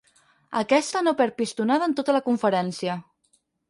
Aquesta 0.61 1.03
no 1.09 1.13
perd 1.21 1.37
pistonada 1.43 1.91
en 1.93 1.97
tota 2.03 2.19
la 2.19 2.27
conferència. 2.31 3.01